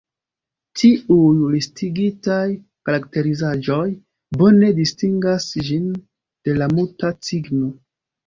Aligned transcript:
Tiuj 0.79 1.25
listigitaj 1.55 2.47
karakterizaĵoj 2.89 3.85
bone 4.41 4.71
distingas 4.79 5.47
ĝin 5.69 5.87
de 6.49 6.57
la 6.63 6.69
Muta 6.75 7.13
cigno. 7.29 7.71